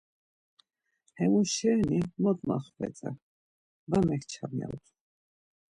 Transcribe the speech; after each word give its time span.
Hemu 1.17 1.41
şeni 1.55 1.99
mot 2.21 2.39
maxvetzer, 2.47 3.15
var 3.89 4.03
mekçam 4.09 4.51
ya 4.59 4.67
utzu. 4.73 4.93